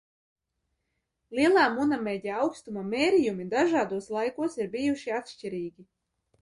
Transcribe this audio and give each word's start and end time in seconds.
Lielā 1.39 1.65
Munameģa 1.75 2.39
augstuma 2.45 2.87
mērījumi 2.95 3.49
dažādos 3.55 4.13
laikos 4.19 4.63
ir 4.63 4.75
bijuši 4.79 5.19
atšķirīgi. 5.23 5.91